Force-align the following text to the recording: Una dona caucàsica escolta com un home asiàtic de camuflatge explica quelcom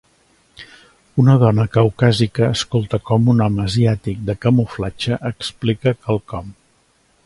Una 1.23 1.35
dona 1.43 1.65
caucàsica 1.75 2.49
escolta 2.57 3.01
com 3.11 3.31
un 3.35 3.45
home 3.47 3.63
asiàtic 3.67 4.27
de 4.31 4.39
camuflatge 4.47 5.25
explica 5.35 5.99
quelcom 6.07 6.55